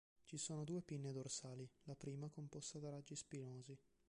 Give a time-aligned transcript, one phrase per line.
[0.23, 3.77] Ci sono due pinne dorsali, la prima composta da raggi spinosi.